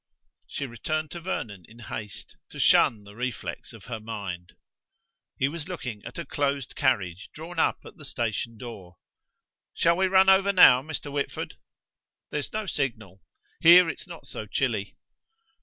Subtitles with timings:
[0.47, 4.53] She returned to Vernon in haste, to shun the reflex of her mind.
[5.37, 8.97] He was looking at a closed carriage drawn up at the station door.
[9.75, 11.11] "Shall we run over now, Mr.
[11.11, 11.53] Whitford?"
[12.31, 13.21] "There's no signal.
[13.59, 14.95] Here it's not so chilly."